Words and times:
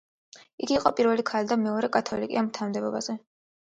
იგი 0.67 0.75
იყო 0.77 0.93
პირველი 1.01 1.27
ქალი 1.33 1.51
და 1.53 1.59
მეორე 1.69 1.93
კათოლიკე 2.01 2.43
ამ 2.45 2.53
თანამდებობაზე. 2.61 3.23